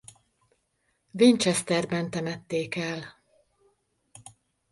[1.13, 3.15] Winchesterben temették el.